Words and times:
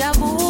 já 0.00 0.12
vou 0.12 0.49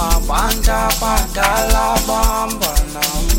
abadala 0.00 1.96
bahamba 2.08 2.72
nami 2.92 3.36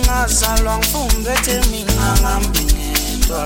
ngazalwa 0.00 0.78
ngifumbethe 0.78 1.60
mina 1.70 2.12
ngihambi 2.12 2.64
ngedwa 2.64 3.42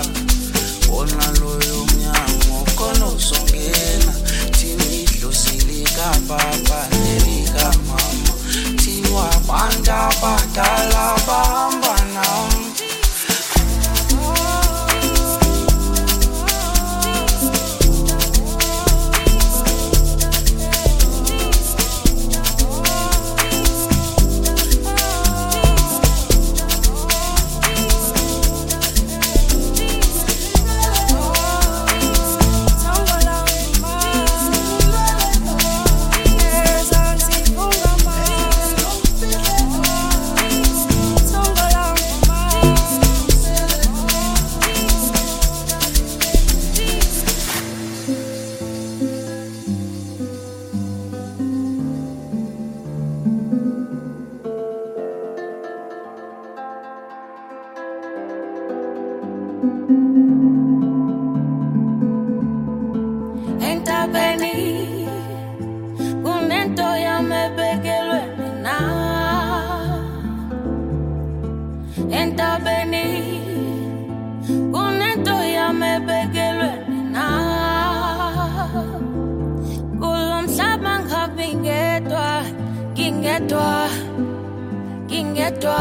wona 0.90 1.26
loyo 1.40 1.86
mnyango 1.86 2.58
kolozongena 2.78 4.12
thiwa 4.56 4.86
idlozi 5.00 5.56
likababa 5.68 6.80
nelikamama. 6.90 8.34
Thiwa 8.82 9.30
abantu 9.36 9.92
abadala 9.92 11.04
bahamba 11.26 11.77
ngingedwa 85.06 85.80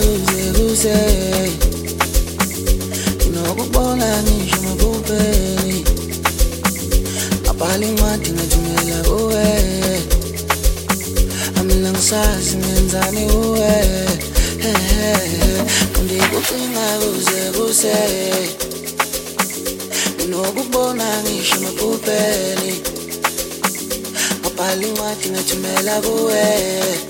uze 0.00 0.62
uze 0.64 0.96
Unokubona 3.26 4.22
ngisho 4.22 4.56
mabubeni 4.62 5.84
Abali 7.50 7.86
incwadi 7.88 8.30
ngathumela 8.30 9.02
kuwe 9.08 9.44
Amina 11.60 11.90
ngisazi 11.92 12.56
ngenzani 12.56 13.24
uwe 13.32 13.72
Ngikucinga 16.04 16.86
uze 17.10 17.40
uze 17.64 17.96
Unokubona 20.24 21.22
ngisho 21.22 21.56
mabubeni 21.60 22.80
Abali 24.46 24.86
incwadi 24.88 25.28
ngathumela 25.30 26.00
kuwe. 26.00 27.09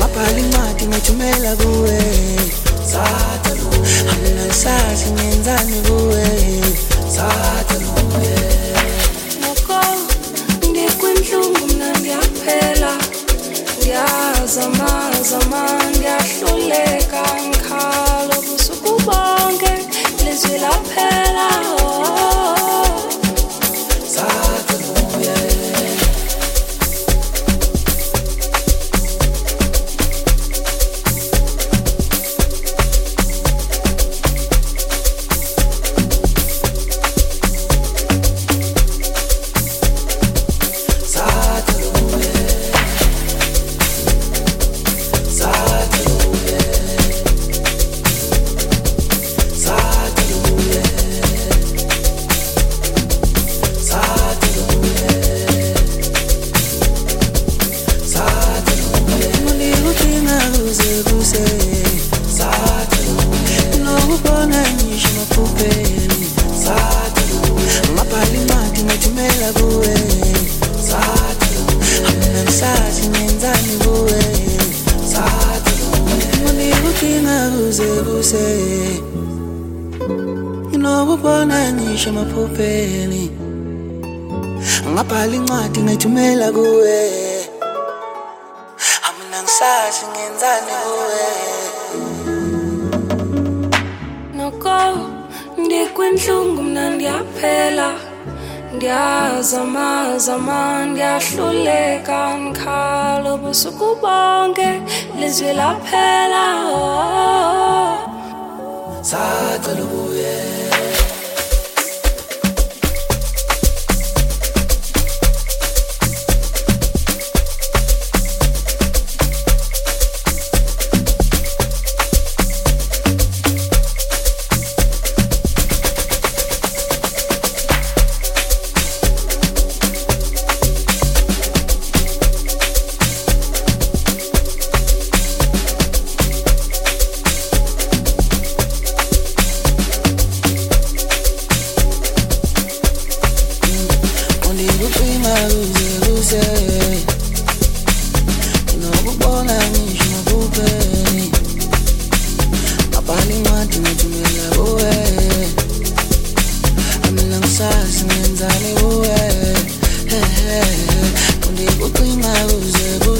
mapali 0.00 0.42
mati 0.42 0.86
metumela 0.86 1.56
kuwe. 1.56 1.98
Hamna 4.06 4.54
sasi 4.54 5.10
nyenzani 5.10 5.82
kuwe. 5.88 6.24
Noko 9.40 9.80
ndikwintlungu 10.70 11.66
mna 11.74 11.92
ndiyaphela 11.98 12.92
ndiyazamazamana 13.78 15.97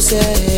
kuze 0.09 0.58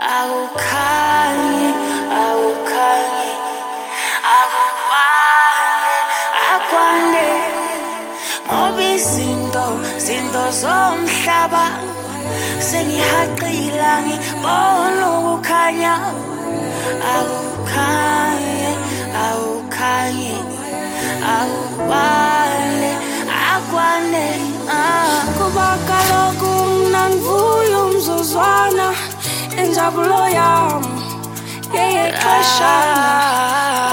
akukhanyi 0.00 1.68
akukhanyi 2.24 3.30
akubane 4.38 5.96
akwane 6.52 7.28
ngoba 8.48 8.82
izinto 8.96 9.66
zinto 10.04 10.44
zomhlaba 10.60 11.64
sengihaqila 12.68 13.92
ngibona 14.04 15.04
ukukhanya. 15.18 15.94
Akukhanyi 17.16 18.72
akukhanyi 19.26 20.34
akubane 21.36 22.90
akwane 23.52 24.26
ah. 24.68 25.20
kuba 25.36 25.68
kaloku 25.88 26.50
mna 26.88 27.02
ndivuya 27.08 27.78
umzuzwana. 27.84 28.86
Injabulo 29.64 30.22
yam 30.38 30.82
yeyexeshana 31.76 33.08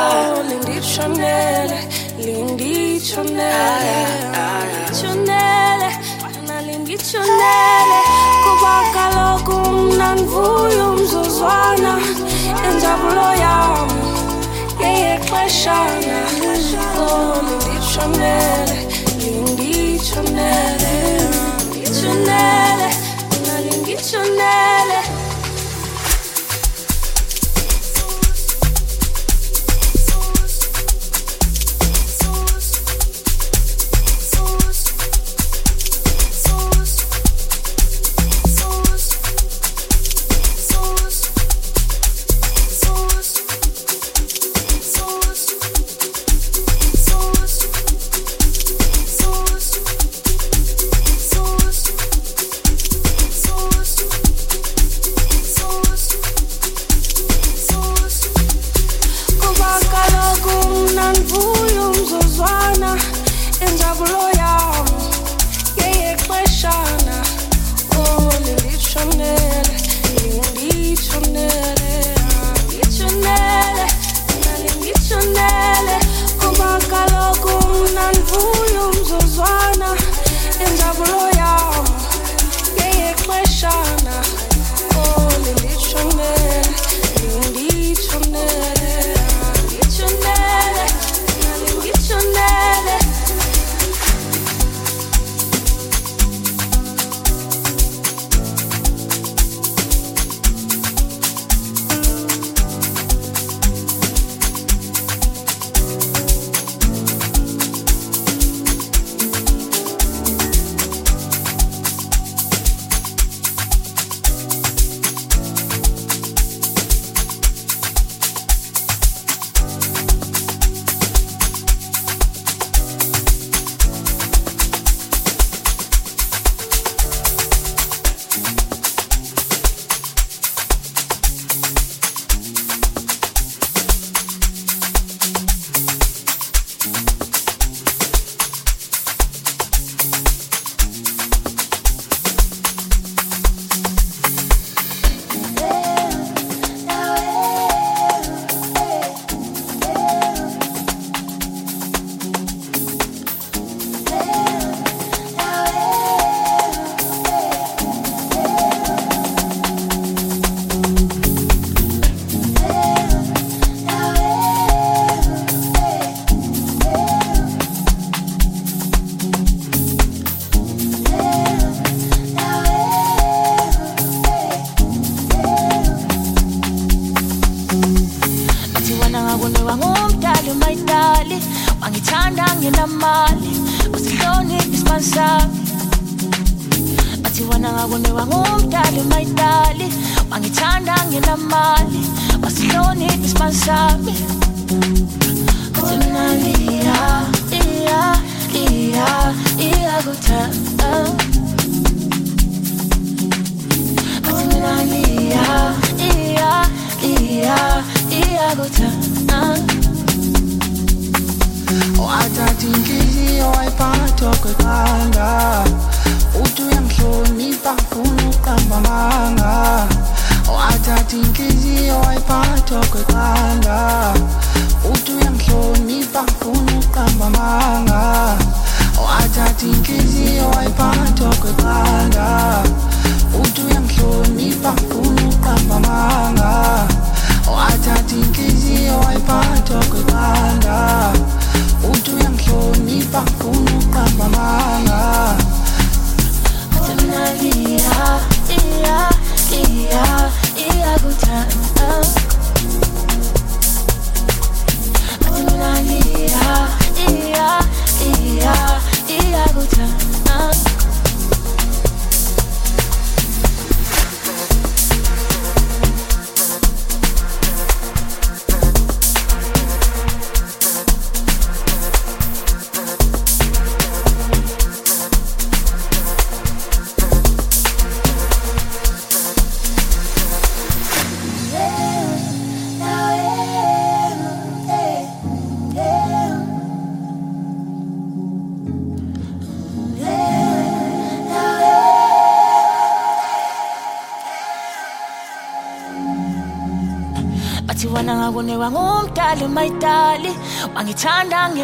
oh 0.06 0.44
linditshonele 0.50 1.80
linditshonele 2.26 3.96
ah, 4.42 4.92
tshonele 4.96 5.90
ah, 6.26 6.32
nalingitshonele 6.48 8.00
kuba 8.44 8.76
kaloku 8.94 9.56
mna 9.72 10.08
ndivuya 10.16 10.86
umzuzwana 10.94 11.94
injabulo 12.68 13.28
yam 13.44 13.90
yeyexeshana 14.82 16.18
oh 17.00 17.36
linditshonele 17.48 18.78
linditshonele 19.20 20.94
ngitshonele 21.70 22.90
nalingitshonele 23.46 24.98
Sauce. 24.98 25.07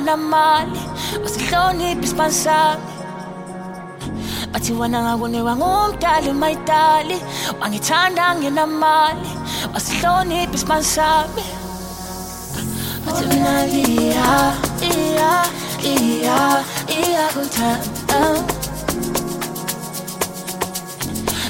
Wangithanda 0.04 0.68
nginamali 0.68 0.82
wasihlonipha 1.24 2.04
isibani 2.04 2.34
sami 2.34 2.94
bathi 4.52 4.74
wona 4.74 5.00
ngakuniwa 5.04 5.56
ngumdali 5.56 6.32
mayidali 6.34 7.18
wangithanda 7.62 8.36
nginamali 8.36 9.32
wasihlonipha 9.74 10.56
isibani 10.56 10.84
sami 10.84 11.46
bathi 13.06 13.24
mina 13.28 13.66
liya 13.66 14.32
liya 14.82 15.34
liya 15.84 16.40
iyakuthanda 16.88 18.20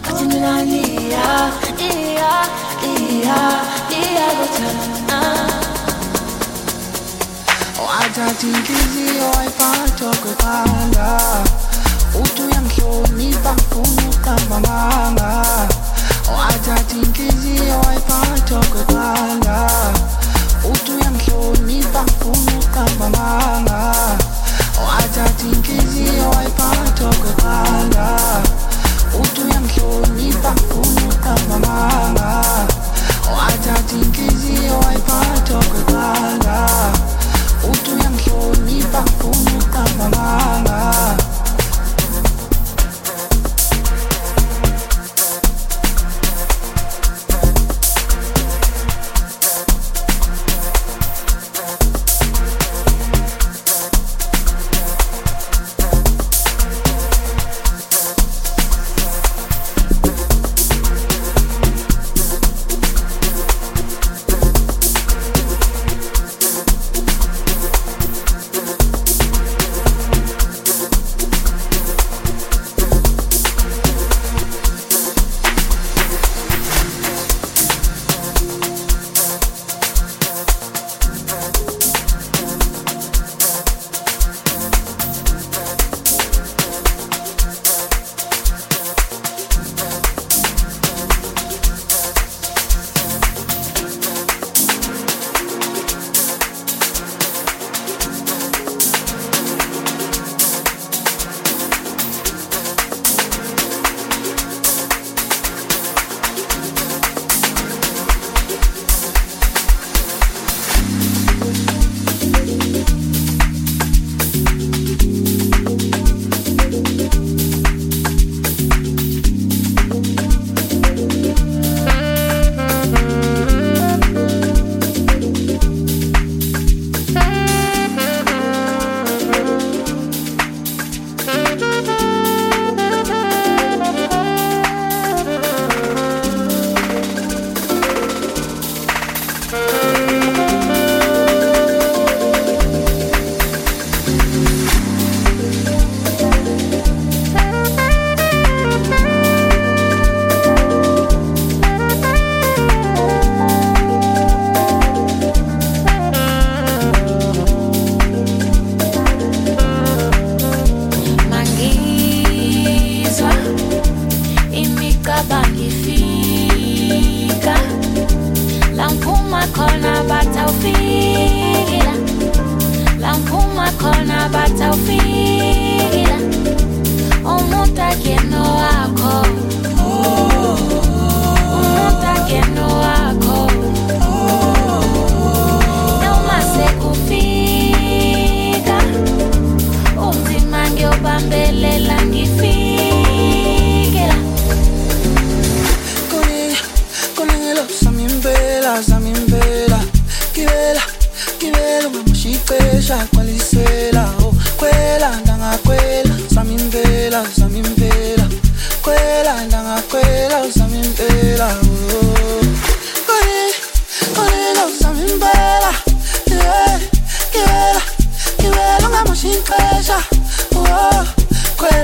bathi 0.04 0.24
mina 0.30 0.54
liya 0.64 0.94
wacha 7.88 8.34
jingizi 8.42 9.20
waipata 9.38 10.18
kukanda 10.22 11.20
utu 12.22 12.50
ya 12.50 12.62
mhlonipa 12.62 13.54
mfumu 13.54 14.14
kama 14.26 14.60
manga. 14.60 15.46
Wacha 16.38 16.84
jingizi 16.94 17.62
waipata 17.86 18.68
kukanda 18.70 19.70
utu 20.72 21.00
ya 21.00 21.12
mhlonipa 21.12 22.04
mfumu 22.04 22.64
kama 22.74 23.10
manga. 23.10 23.94
Wacha 24.88 25.30
jingizi 25.44 26.10
waipata 26.36 27.18
kukanda 27.18 28.18
utu 29.22 29.48
ya 29.54 29.60
mhlonipa 29.62 30.52
mfumu 30.52 31.14
uthi 37.72 37.92
uyangihlonipha 37.92 39.02
funa 39.20 39.52
uqamba 39.60 40.06
amanga 40.06 40.78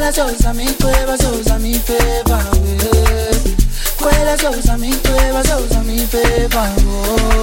Quella 0.09 0.27
sosa 0.27 0.53
mi 0.53 0.65
cueva, 0.77 1.15
sosa 1.19 1.57
mi 1.59 1.79
feva, 1.85 2.43
Quella 3.95 4.35
sosa 4.39 4.75
mi 4.75 4.89
cueva, 5.01 5.43
sosa 5.43 5.81
mi 5.81 5.99
feva, 5.99 6.67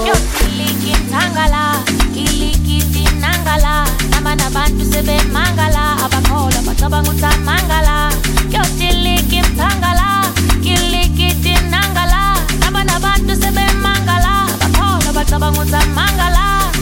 Yo 0.05 0.13
kiliki 0.37 0.93
nangala, 1.09 1.81
kiliki 2.13 2.79
tinangala 2.91 3.85
Nama 4.11 4.35
nabantu 4.35 4.85
sebe 4.91 5.23
mangala, 5.31 5.95
abakhola 6.05 6.61
bacabanga 6.67 7.11
ukuthi 7.11 7.39
mangala 7.45 8.11
Yo 8.51 8.63
kiliki 8.77 9.43
mthangala, 9.43 10.27
kiliki 10.61 11.37
tinangala 11.41 12.35
Nama 12.59 12.83
nabantu 12.83 13.37
sebe 13.37 13.65
mangala, 13.75 14.49
abakhola 14.59 15.13
bacabanga 15.13 15.61
ukuthi 15.61 15.87
mangala 15.95 16.73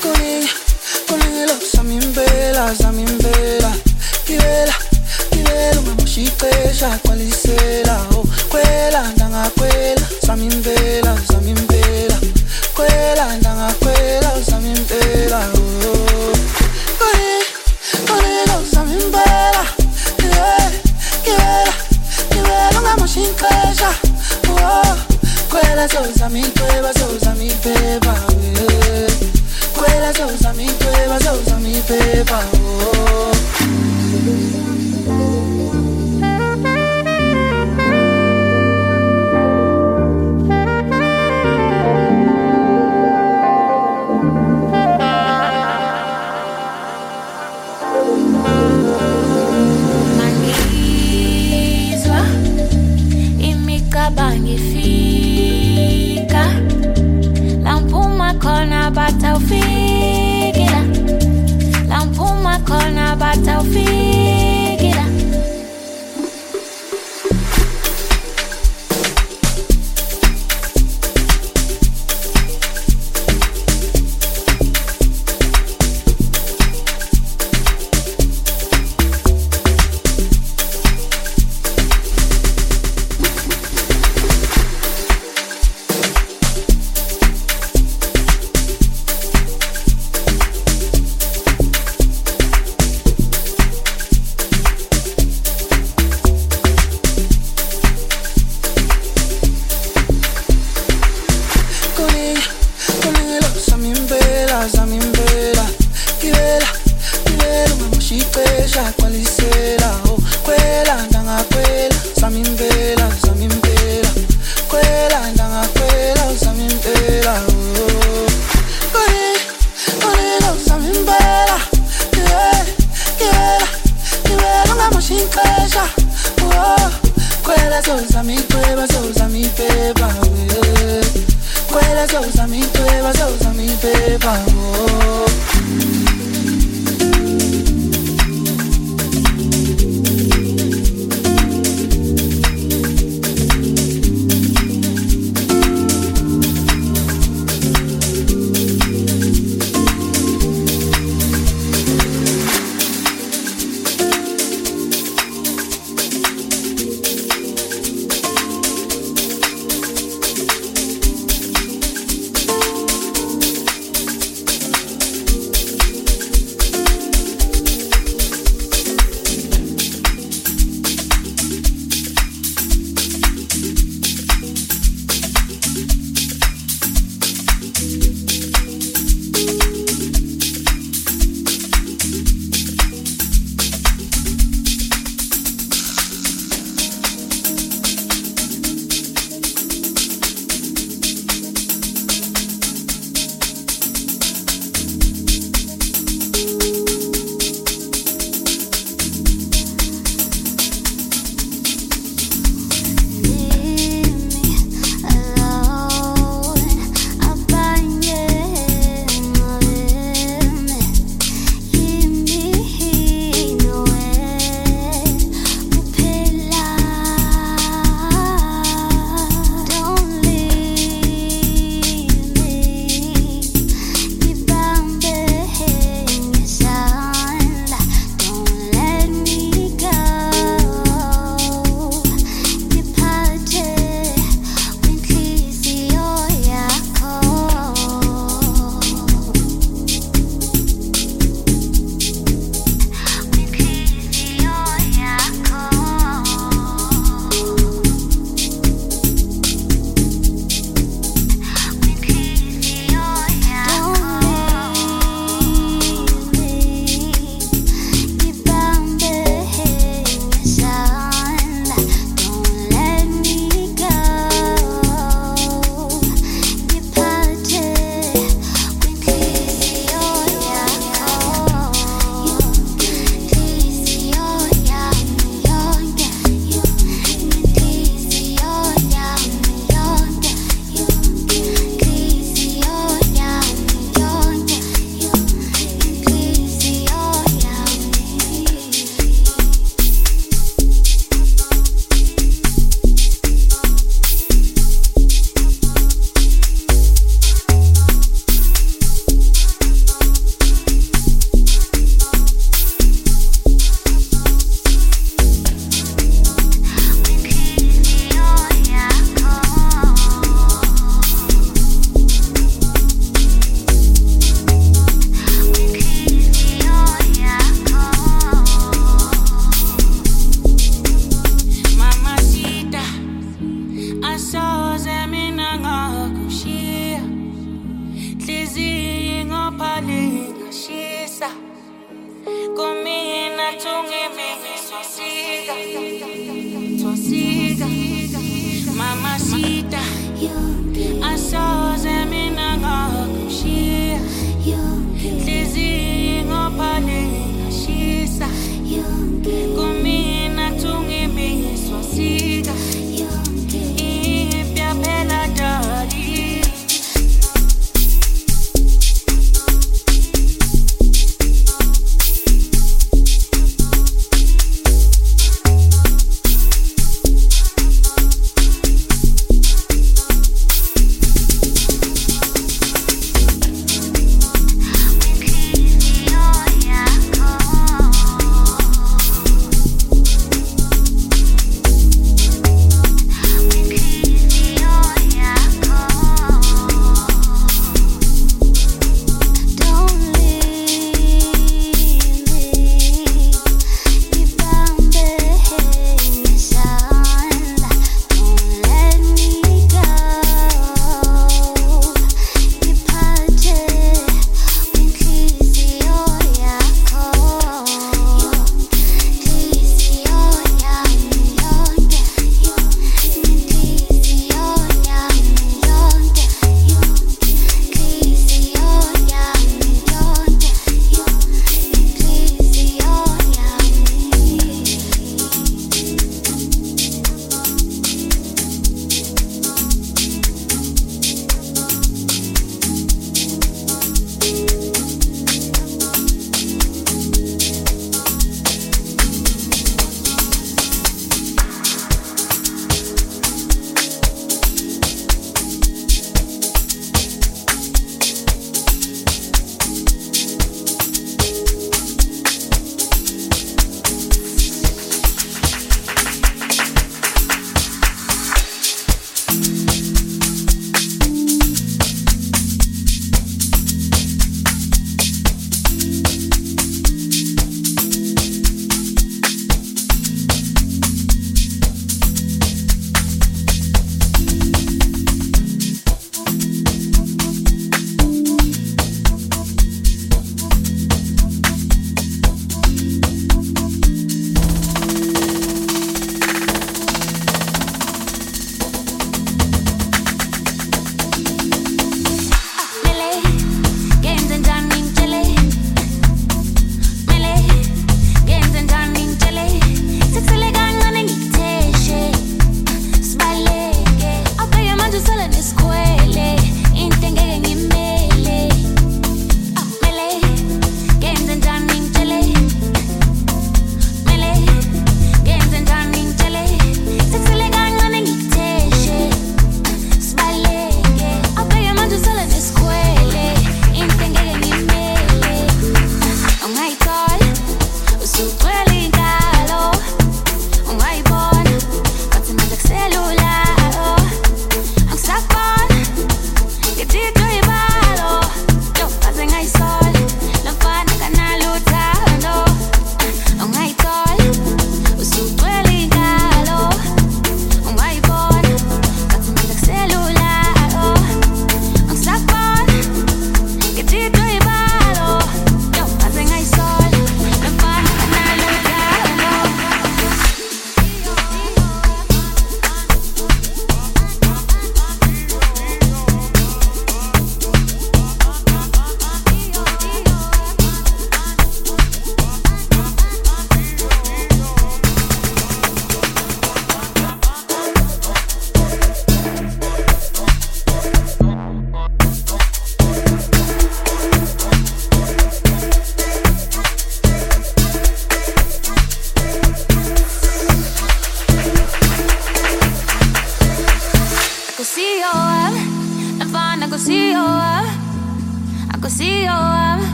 Kuningi, 0.00 0.48
kuningi 1.06 1.44
lo, 1.46 1.60
sami 1.60 1.96
impela, 1.96 2.74
sami 2.74 3.02
impela 3.02 3.57